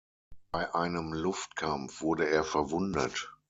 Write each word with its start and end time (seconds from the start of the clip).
Bei 0.51 0.73
einem 0.73 1.13
Luftkampf 1.13 2.01
wurde 2.01 2.27
er 2.27 2.43
verwundet. 2.43 3.31